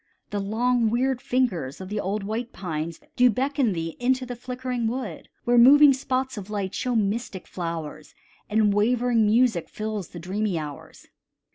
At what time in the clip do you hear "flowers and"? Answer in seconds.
7.45-8.73